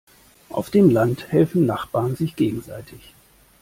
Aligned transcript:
Auf 0.49 0.71
dem 0.71 0.89
Land 0.89 1.31
helfen 1.31 1.67
Nachbarn 1.67 2.15
sich 2.15 2.35
gegenseitig. 2.35 3.13